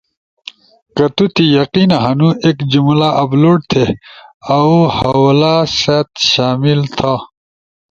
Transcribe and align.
کہ 0.95 1.05
تو 1.15 1.23
تی 1.35 1.43
یقین 1.57 1.91
ہنو 2.03 2.29
ایک 2.45 2.57
جملہ 2.71 3.09
اپلوڈ 3.21 3.59
تھی، 3.71 3.85
اؤ 4.55 4.71
حوالہ 4.97 5.53
سأت 5.79 6.09
شامل 6.31 6.79
تھا۔ 6.95 7.13